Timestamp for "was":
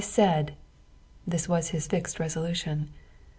1.47-1.69